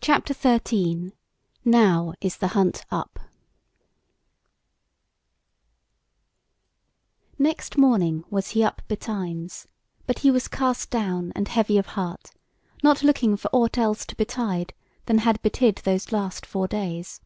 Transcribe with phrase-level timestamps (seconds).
[0.00, 1.12] CHAPTER XIII:
[1.64, 3.20] NOW IS THE HUNT UP
[7.38, 9.68] Next morning was he up betimes,
[10.08, 12.32] but he was cast down and heavy of heart,
[12.82, 14.74] not looking for aught else to betide
[15.04, 17.20] than had betid those last four days.